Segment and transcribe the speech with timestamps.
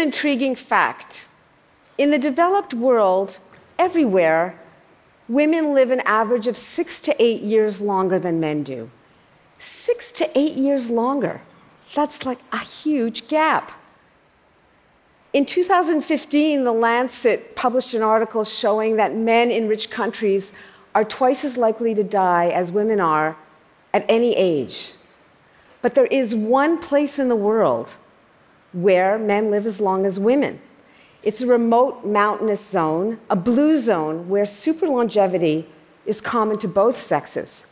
[0.00, 1.26] intriguing fact.
[1.98, 3.38] In the developed world,
[3.78, 4.58] everywhere,
[5.28, 8.90] women live an average of six to eight years longer than men do.
[9.58, 11.42] Six to eight years longer.
[11.94, 13.72] That's like a huge gap.
[15.32, 20.52] In 2015, The Lancet published an article showing that men in rich countries
[20.94, 23.36] are twice as likely to die as women are
[23.94, 24.92] at any age.
[25.82, 27.96] But there is one place in the world
[28.72, 30.60] where men live as long as women.
[31.22, 35.68] It's a remote mountainous zone, a blue zone, where super longevity
[36.06, 37.66] is common to both sexes.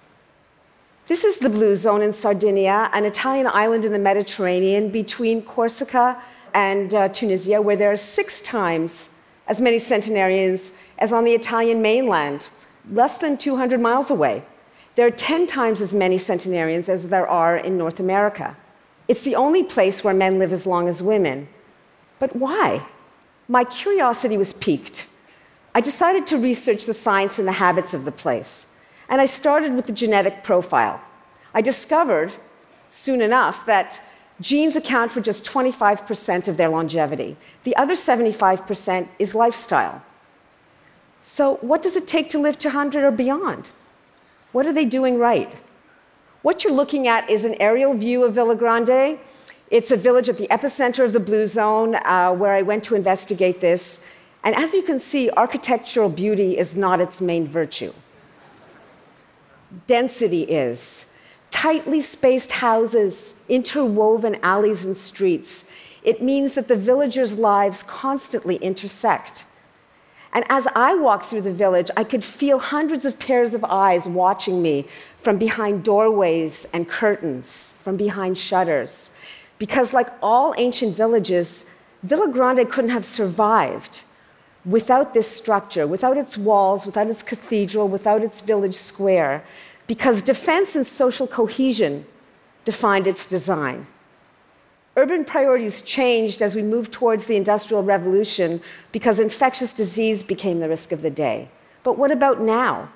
[1.07, 6.23] This is the blue zone in Sardinia, an Italian island in the Mediterranean between Corsica
[6.53, 9.11] and uh, Tunisia, where there are six times
[9.47, 12.51] as many centenarians as on the Italian mainland,
[12.91, 14.45] less than 200 miles away.
[14.95, 18.55] There are 10 times as many centenarians as there are in North America.
[19.09, 21.49] It's the only place where men live as long as women.
[22.19, 22.87] But why?
[23.49, 25.07] My curiosity was piqued.
[25.75, 28.67] I decided to research the science and the habits of the place.
[29.09, 31.01] And I started with the genetic profile.
[31.55, 32.35] I discovered
[32.91, 34.01] soon enough that
[34.41, 37.37] genes account for just 25% of their longevity.
[37.65, 40.03] The other 75% is lifestyle.
[41.23, 43.71] So, what does it take to live to 100 or beyond?
[44.53, 45.55] What are they doing right?
[46.43, 49.19] What you're looking at is an aerial view of Villa Grande.
[49.71, 52.95] It's a village at the epicenter of the Blue Zone uh, where I went to
[52.95, 54.05] investigate this.
[54.45, 57.93] And as you can see, architectural beauty is not its main virtue.
[59.89, 61.13] Density is.
[61.51, 65.65] Tightly spaced houses, interwoven alleys and streets.
[66.05, 69.45] It means that the villagers' lives constantly intersect.
[70.33, 74.07] And as I walked through the village, I could feel hundreds of pairs of eyes
[74.07, 79.11] watching me from behind doorways and curtains, from behind shutters.
[79.59, 81.65] Because, like all ancient villages,
[82.03, 84.03] Villa Grande couldn't have survived
[84.65, 89.43] without this structure, without its walls, without its cathedral, without its village square,
[89.87, 92.05] because defense and social cohesion
[92.65, 93.87] defined its design.
[94.99, 98.61] Urban priorities changed as we moved towards the Industrial Revolution
[98.91, 101.49] because infectious disease became the risk of the day.
[101.85, 102.91] But what about now?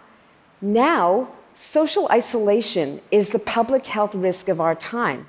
[0.61, 5.29] Now, social isolation is the public health risk of our time.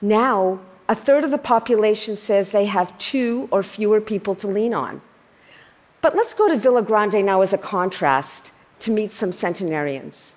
[0.00, 4.72] Now, a third of the population says they have two or fewer people to lean
[4.72, 5.02] on.
[6.00, 10.36] But let's go to Villa Grande now as a contrast to meet some centenarians.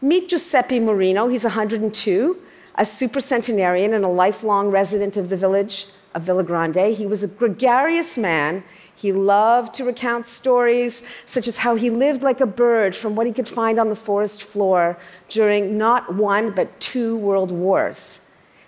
[0.00, 2.42] Meet Giuseppe Murinu, he's 102,
[2.76, 6.94] a supercentenarian and a lifelong resident of the village of Villa Grande.
[6.94, 8.64] He was a gregarious man.
[8.94, 13.26] He loved to recount stories, such as how he lived like a bird from what
[13.26, 18.22] he could find on the forest floor during not one, but two world wars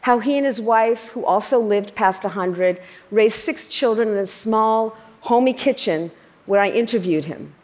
[0.05, 2.79] how he and his wife, who also lived past 100,
[3.11, 6.11] raised six children in a small, homey kitchen
[6.45, 7.55] where I interviewed him.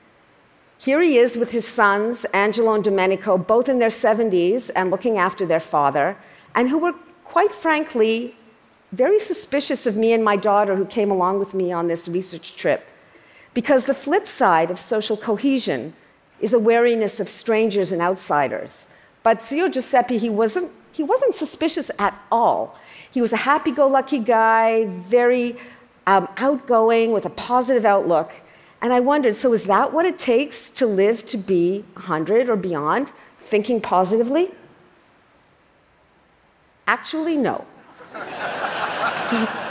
[0.82, 5.18] Here he is with his sons, Angelo and Domenico, both in their 70s and looking
[5.18, 6.16] after their father,
[6.54, 8.34] and who were, quite frankly,
[8.92, 12.56] very suspicious of me and my daughter who came along with me on this research
[12.56, 12.86] trip.
[13.52, 15.92] Because the flip side of social cohesion
[16.40, 18.86] is a wariness of strangers and outsiders.
[19.22, 22.76] But Zio Giuseppe, he wasn't he wasn't suspicious at all.
[23.12, 25.56] He was a happy go lucky guy, very
[26.06, 28.32] um, outgoing, with a positive outlook.
[28.82, 32.56] And I wondered so, is that what it takes to live to be 100 or
[32.56, 34.52] beyond, thinking positively?
[36.86, 37.66] Actually, no.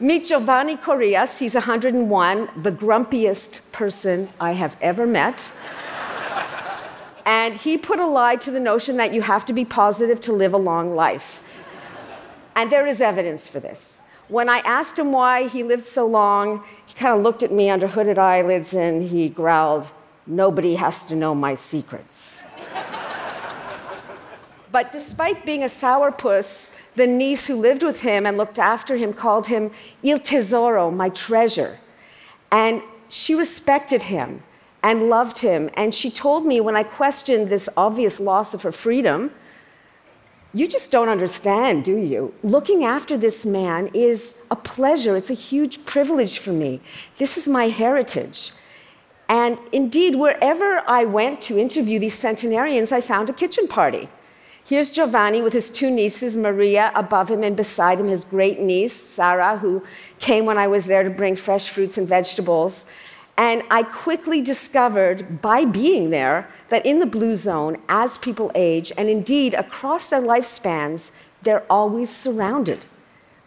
[0.00, 1.38] Meet Giovanni Corrias.
[1.38, 5.48] He's 101, the grumpiest person I have ever met.
[7.24, 10.32] And he put a lie to the notion that you have to be positive to
[10.32, 11.40] live a long life.
[12.56, 14.01] And there is evidence for this.
[14.28, 17.70] When I asked him why he lived so long, he kind of looked at me
[17.70, 19.90] under hooded eyelids and he growled,
[20.26, 22.44] Nobody has to know my secrets.
[24.70, 29.12] but despite being a sourpuss, the niece who lived with him and looked after him
[29.12, 29.70] called him
[30.02, 31.78] Il Tesoro, my treasure.
[32.50, 34.42] And she respected him
[34.82, 35.70] and loved him.
[35.74, 39.32] And she told me when I questioned this obvious loss of her freedom,
[40.54, 42.34] you just don't understand, do you?
[42.42, 45.16] Looking after this man is a pleasure.
[45.16, 46.80] It's a huge privilege for me.
[47.16, 48.52] This is my heritage.
[49.28, 54.10] And indeed, wherever I went to interview these centenarians, I found a kitchen party.
[54.64, 58.92] Here's Giovanni with his two nieces, Maria above him and beside him, his great niece,
[58.92, 59.82] Sarah, who
[60.18, 62.84] came when I was there to bring fresh fruits and vegetables.
[63.36, 68.92] And I quickly discovered by being there that in the blue zone, as people age,
[68.96, 71.10] and indeed across their lifespans,
[71.42, 72.86] they're always surrounded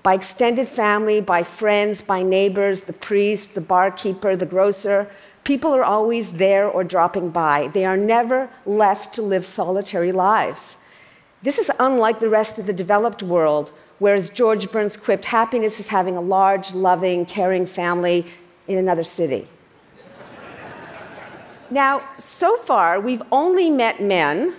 [0.06, 5.10] by extended family, by friends, by neighbors, the priest, the barkeeper, the grocer.
[5.44, 7.70] People are always there or dropping by.
[7.70, 10.78] They are never left to live solitary lives.
[11.42, 15.88] This is unlike the rest of the developed world, whereas George Burns quipped, happiness is
[15.88, 18.28] having a large, loving, caring family
[18.68, 19.48] in another city.
[21.72, 24.56] Now, so far, we've only met men,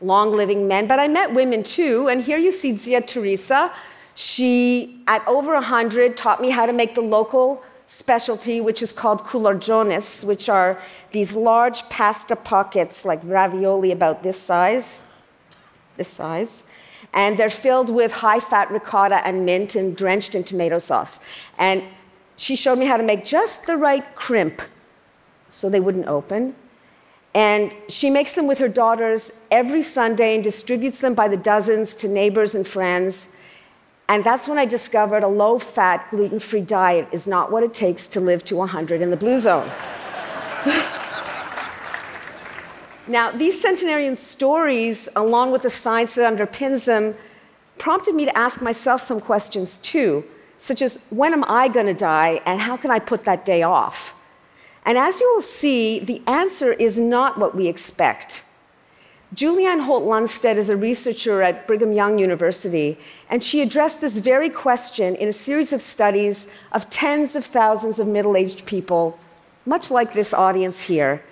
[0.00, 3.72] long living men, but I met women too, and here you see Zia Teresa
[4.20, 9.22] she, at over 100, taught me how to make the local specialty, which is called
[9.22, 15.06] culurgiones, which are these large pasta pockets, like ravioli about this size,
[15.96, 16.64] this size.
[17.14, 21.20] And they're filled with high fat ricotta and mint and drenched in tomato sauce.
[21.56, 21.84] And
[22.36, 24.62] she showed me how to make just the right crimp
[25.48, 26.54] so they wouldn't open.
[27.34, 31.94] And she makes them with her daughters every Sunday and distributes them by the dozens
[31.96, 33.28] to neighbors and friends.
[34.08, 37.74] And that's when I discovered a low fat, gluten free diet is not what it
[37.74, 39.70] takes to live to 100 in the blue zone.
[43.06, 47.14] now, these centenarian stories, along with the science that underpins them,
[47.76, 50.24] prompted me to ask myself some questions too,
[50.56, 53.62] such as when am I going to die and how can I put that day
[53.62, 54.17] off?
[54.84, 58.42] And as you will see, the answer is not what we expect.
[59.34, 62.96] Julianne Holt Lunstad is a researcher at Brigham Young University,
[63.28, 67.98] and she addressed this very question in a series of studies of tens of thousands
[67.98, 69.18] of middle aged people,
[69.66, 71.22] much like this audience here.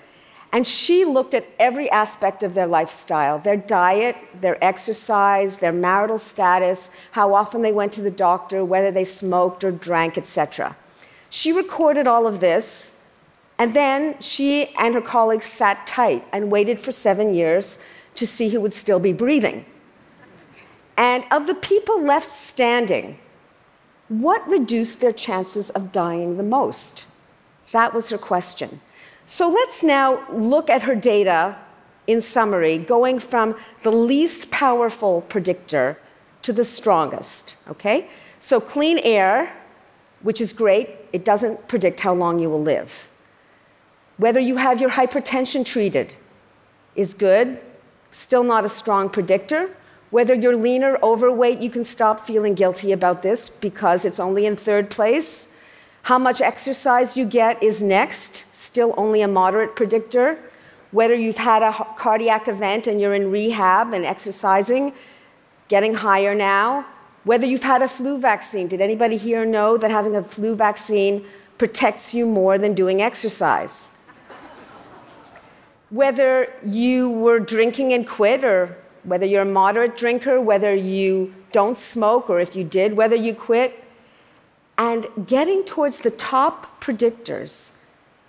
[0.53, 6.19] And she looked at every aspect of their lifestyle their diet, their exercise, their marital
[6.19, 10.77] status, how often they went to the doctor, whether they smoked or drank, etc.
[11.31, 12.96] She recorded all of this
[13.59, 17.79] and then she and her colleagues sat tight and waited for seven years
[18.15, 19.65] to see who would still be breathing.
[20.97, 23.19] And of the people left standing,
[24.09, 27.07] what reduced their chances of dying the most?
[27.73, 28.81] That was her question.
[29.27, 31.57] So let's now look at her data
[32.07, 35.99] in summary, going from the least powerful predictor
[36.43, 37.57] to the strongest.
[37.69, 38.09] Okay?
[38.39, 39.53] So, clean air,
[40.23, 43.09] which is great, it doesn't predict how long you will live.
[44.19, 46.15] Whether you have your hypertension treated
[46.95, 47.61] is good,
[48.11, 49.77] still not a strong predictor.
[50.11, 54.47] Whether you're lean or overweight, you can stop feeling guilty about this because it's only
[54.47, 55.53] in third place.
[56.03, 60.39] How much exercise you get is next, still only a moderate predictor.
[60.93, 64.95] Whether you've had a cardiac event and you're in rehab and exercising,
[65.69, 66.87] getting higher now.
[67.25, 68.69] Whether you've had a flu vaccine.
[68.69, 71.27] Did anybody here know that having a flu vaccine
[71.59, 73.96] protects you more than doing exercise?
[75.91, 81.79] Whether you were drinking and quit, or whether you're a moderate drinker, whether you don't
[81.79, 83.85] smoke, or if you did, whether you quit.
[84.79, 87.71] And getting towards the top predictors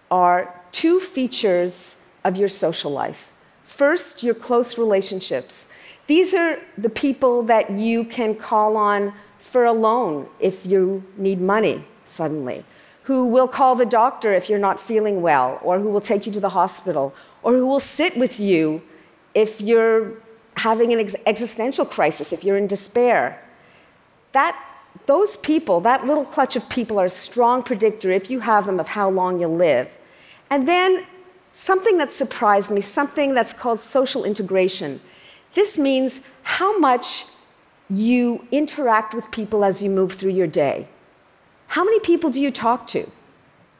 [0.10, 3.34] are two features of your social life.
[3.64, 5.68] First, your close relationships.
[6.06, 11.42] These are the people that you can call on for a loan if you need
[11.42, 12.64] money suddenly,
[13.08, 16.32] who will call the doctor if you're not feeling well, or who will take you
[16.34, 18.82] to the hospital, or who will sit with you
[19.34, 20.12] if you're
[20.58, 23.42] having an ex- existential crisis, if you're in despair.
[24.34, 24.62] That,
[25.06, 28.78] those people, that little clutch of people, are a strong predictor, if you have them,
[28.78, 29.88] of how long you'll live.
[30.50, 31.06] And then
[31.54, 35.00] something that surprised me, something that's called social integration.
[35.54, 37.24] This means how much
[37.90, 40.90] you interact with people as you move through your day.
[41.68, 43.10] How many people do you talk to?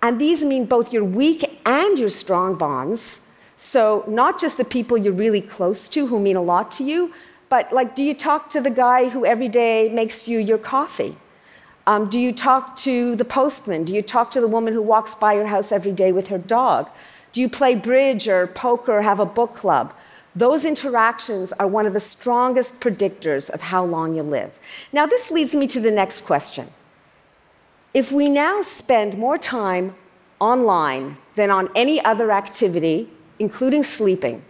[0.02, 3.28] And these mean both your weak and your strong bonds.
[3.58, 7.12] So, not just the people you're really close to who mean a lot to you,
[7.50, 11.18] but like, do you talk to the guy who every day makes you your coffee?
[11.88, 13.86] Um, do you talk to the postman?
[13.86, 16.38] Do you talk to the woman who walks by your house every day with her
[16.38, 16.90] dog?
[17.32, 19.94] Do you play bridge or poker or have a book club?
[20.36, 24.60] Those interactions are one of the strongest predictors of how long you live.
[24.92, 26.68] Now, this leads me to the next question.
[27.98, 29.96] If we now spend more time
[30.40, 34.46] online than on any other activity, including sleeping.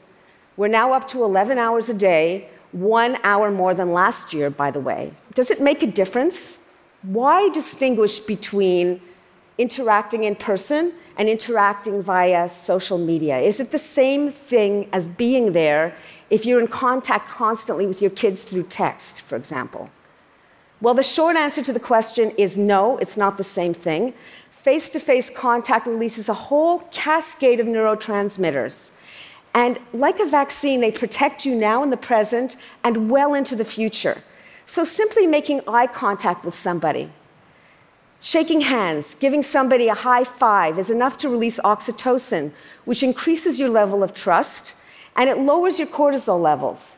[0.57, 4.69] We're now up to 11 hours a day, one hour more than last year, by
[4.71, 5.13] the way.
[5.33, 6.65] Does it make a difference?
[7.03, 8.99] Why distinguish between
[9.57, 13.37] interacting in person and interacting via social media?
[13.37, 15.95] Is it the same thing as being there
[16.29, 19.89] if you're in contact constantly with your kids through text, for example?
[20.79, 24.13] Well, the short answer to the question is no, it's not the same thing
[24.67, 28.91] face to face contact releases a whole cascade of neurotransmitters.
[29.53, 33.63] And like a vaccine, they protect you now in the present and well into the
[33.63, 34.21] future.
[34.65, 37.09] So, simply making eye contact with somebody,
[38.19, 42.51] shaking hands, giving somebody a high five is enough to release oxytocin,
[42.83, 44.73] which increases your level of trust
[45.15, 46.97] and it lowers your cortisol levels.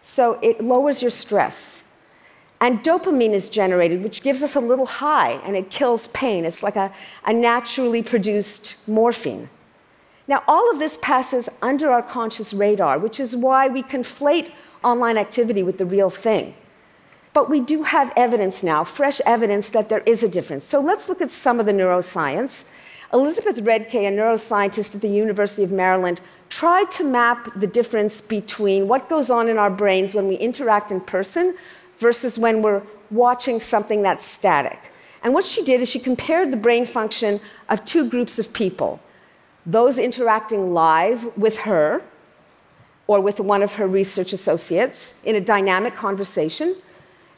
[0.00, 1.89] So, it lowers your stress.
[2.60, 6.44] And dopamine is generated, which gives us a little high and it kills pain.
[6.44, 6.92] It's like a,
[7.24, 9.48] a naturally produced morphine.
[10.28, 14.52] Now, all of this passes under our conscious radar, which is why we conflate
[14.84, 16.54] online activity with the real thing.
[17.32, 20.64] But we do have evidence now, fresh evidence, that there is a difference.
[20.66, 22.64] So let's look at some of the neuroscience.
[23.12, 28.86] Elizabeth Redcay, a neuroscientist at the University of Maryland, tried to map the difference between
[28.86, 31.56] what goes on in our brains when we interact in person
[32.00, 34.80] versus when we're watching something that's static.
[35.22, 39.00] And what she did is she compared the brain function of two groups of people
[39.66, 42.02] those interacting live with her
[43.06, 46.74] or with one of her research associates in a dynamic conversation.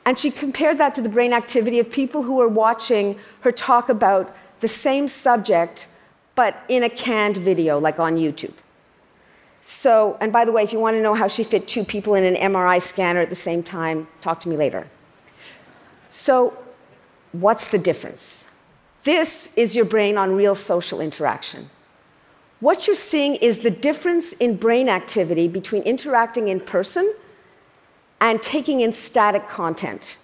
[0.06, 3.88] And she compared that to the brain activity of people who were watching her talk
[3.88, 5.88] about the same subject,
[6.36, 8.54] but in a canned video, like on YouTube.
[9.62, 12.14] So, and by the way, if you want to know how she fit two people
[12.14, 14.88] in an MRI scanner at the same time, talk to me later.
[16.08, 16.56] So,
[17.30, 18.52] what's the difference?
[19.04, 21.70] This is your brain on real social interaction.
[22.58, 27.14] What you're seeing is the difference in brain activity between interacting in person
[28.20, 30.16] and taking in static content.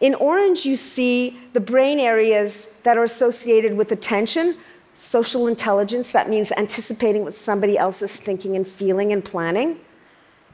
[0.00, 4.56] In orange, you see the brain areas that are associated with attention,
[4.94, 9.78] social intelligence, that means anticipating what somebody else is thinking and feeling and planning,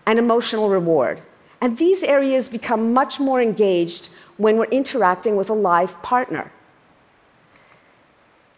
[0.07, 1.23] and emotional reward.
[1.61, 6.53] And these areas become much more engaged when we're interacting with a live partner.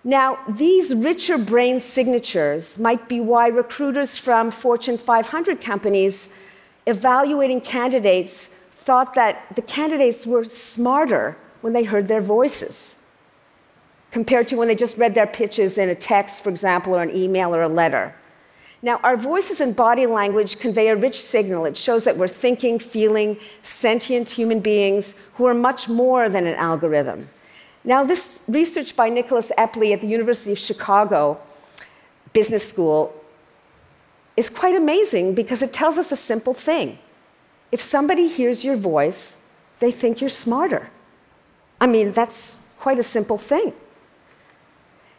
[0.04, 6.32] Now, these richer brain signatures might be why recruiters from Fortune 500 companies
[6.86, 12.99] evaluating candidates thought that the candidates were smarter when they heard their voices
[14.10, 17.14] compared to when they just read their pitches in a text, for example, or an
[17.14, 18.14] email or a letter.
[18.82, 21.66] Now, our voices and body language convey a rich signal.
[21.66, 26.54] It shows that we're thinking, feeling, sentient human beings who are much more than an
[26.54, 27.28] algorithm.
[27.84, 31.38] Now, this research by Nicholas Epley at the University of Chicago
[32.32, 33.14] Business School
[34.36, 36.98] is quite amazing because it tells us a simple thing.
[37.72, 39.42] If somebody hears your voice,
[39.78, 40.90] they think you're smarter.
[41.80, 43.74] I mean, that's quite a simple thing.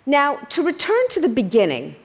[0.05, 1.95] Now, to return to the beginning,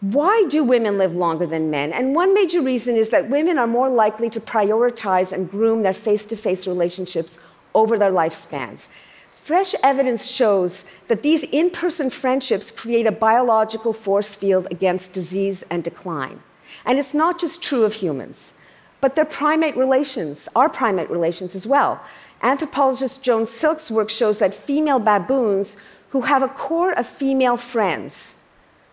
[0.00, 1.92] why do women live longer than men?
[1.92, 5.92] And one major reason is that women are more likely to prioritize and groom their
[5.92, 7.38] face to face relationships
[7.74, 8.88] over their lifespans.
[9.32, 15.62] Fresh evidence shows that these in person friendships create a biological force field against disease
[15.70, 16.40] and decline.
[16.84, 18.54] And it's not just true of humans,
[19.00, 22.00] but their primate relations, our primate relations as well.
[22.42, 25.76] Anthropologist Joan Silk's work shows that female baboons
[26.10, 28.36] who have a core of female friends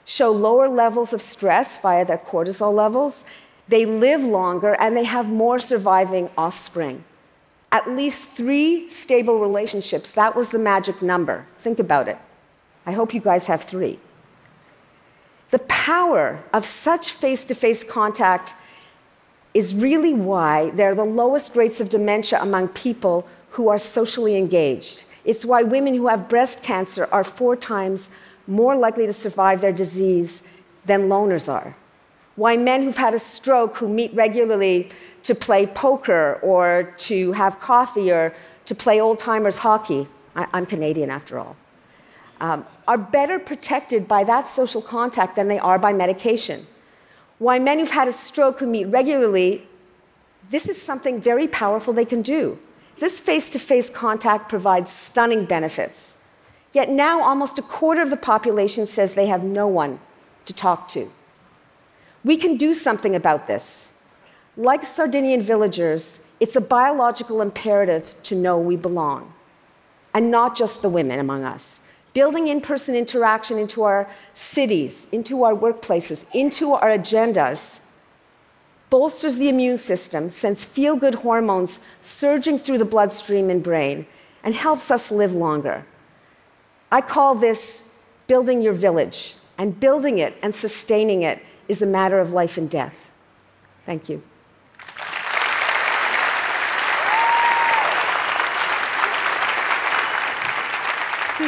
[0.05, 3.23] show lower levels of stress via their cortisol levels,
[3.67, 7.03] they live longer, and they have more surviving offspring.
[7.71, 11.47] At least three stable relationships, that was the magic number.
[11.57, 12.17] Think about it.
[12.85, 13.99] I hope you guys have three.
[15.49, 18.53] The power of such face to face contact
[19.53, 24.35] is really why there are the lowest rates of dementia among people who are socially
[24.35, 25.05] engaged.
[25.25, 28.09] It's why women who have breast cancer are four times
[28.47, 30.47] more likely to survive their disease
[30.85, 31.75] than loners are.
[32.35, 34.89] Why men who've had a stroke who meet regularly
[35.23, 38.33] to play poker or to have coffee or
[38.65, 41.55] to play old timers hockey, I, am Canadian after all,
[42.41, 46.65] um, are better protected by that social contact than they are by medication.
[47.37, 49.67] Why men who've had a stroke who meet regularly,
[50.49, 52.57] this is something very powerful they can do.
[52.97, 56.17] This face to face contact provides stunning benefits.
[56.73, 59.99] Yet now, almost a quarter of the population says they have no one
[60.45, 61.11] to talk to.
[62.23, 63.95] We can do something about this.
[64.57, 69.33] Like Sardinian villagers, it's a biological imperative to know we belong,
[70.13, 71.81] and not just the women among us.
[72.13, 77.82] Building in person interaction into our cities, into our workplaces, into our agendas
[78.93, 84.05] bolsters the immune system, sends feel good hormones surging through the bloodstream and brain,
[84.43, 85.83] and helps us live longer.
[86.91, 87.89] I call this
[88.27, 92.69] building your village, and building it and sustaining it is a matter of life and
[92.69, 93.11] death.
[93.83, 94.21] Thank you.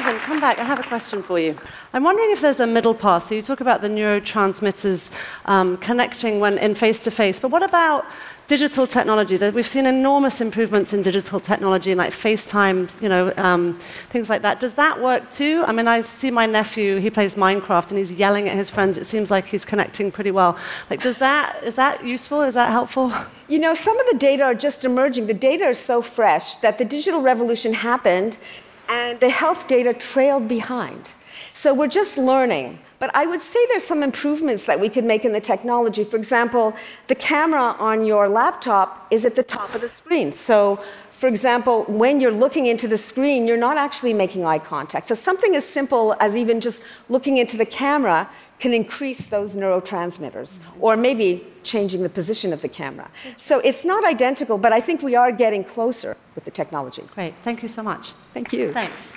[0.05, 0.59] Susan, come back.
[0.59, 1.57] I have a question for you.
[1.93, 3.27] I'm wondering if there's a middle path.
[3.27, 5.09] So you talk about the neurotransmitters
[5.45, 7.39] um, connecting when in face to face.
[7.39, 8.05] But what about
[8.45, 9.37] digital technology?
[9.49, 14.59] We've seen enormous improvements in digital technology, like FaceTime, you know, um, things like that.
[14.59, 15.63] Does that work too?
[15.65, 18.99] I mean, I see my nephew; he plays Minecraft and he's yelling at his friends.
[18.99, 20.55] It seems like he's connecting pretty well.
[20.91, 22.41] Like, does that is that useful?
[22.41, 23.11] Is that helpful?
[23.47, 25.27] You know, some of the data are just emerging.
[25.27, 28.39] The data is so fresh that the digital revolution happened,
[28.89, 31.09] and the health data trailed behind.
[31.53, 32.79] So we're just learning.
[32.99, 36.03] But I would say there's some improvements that we could make in the technology.
[36.03, 36.73] For example,
[37.07, 40.31] the camera on your laptop is at the top of the screen.
[40.31, 45.07] So, for example, when you're looking into the screen, you're not actually making eye contact.
[45.07, 50.59] So, something as simple as even just looking into the camera can increase those neurotransmitters,
[50.79, 53.09] or maybe changing the position of the camera.
[53.37, 57.03] So, it's not identical, but I think we are getting closer with the technology.
[57.13, 57.33] Great.
[57.43, 58.13] Thank you so much.
[58.33, 58.73] Thank you.
[58.73, 59.13] Thanks.